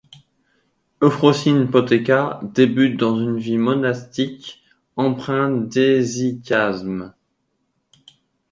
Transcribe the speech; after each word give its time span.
Eufrosin 1.03 1.67
Poteca 1.69 2.39
débute 2.41 2.99
dans 2.99 3.19
une 3.19 3.37
vie 3.37 3.59
monastique 3.59 4.59
empreinte 4.95 5.69
d'hésychasme. 5.69 7.13